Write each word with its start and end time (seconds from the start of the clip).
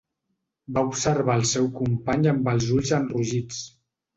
Va 0.77 0.83
observar 0.91 1.35
el 1.41 1.45
seu 1.49 1.69
company 1.81 2.27
amb 2.33 2.51
els 2.55 2.73
ulls 2.79 2.95
enrogits. 3.01 3.63